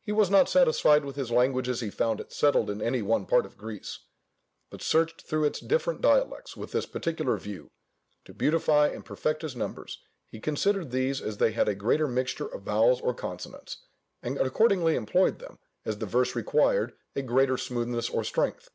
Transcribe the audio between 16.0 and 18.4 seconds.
verse required either a greater smoothness or